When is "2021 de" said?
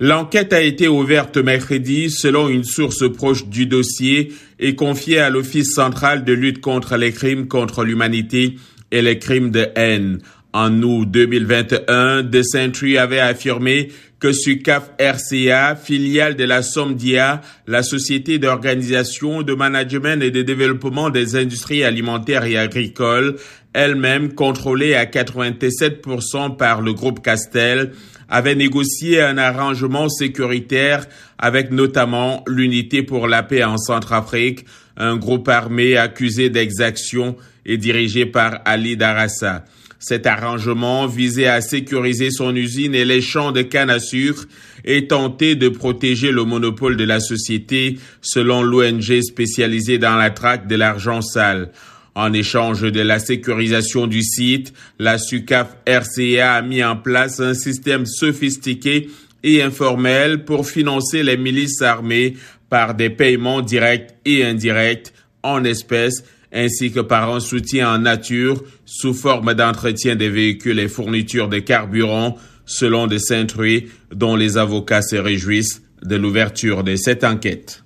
11.10-12.40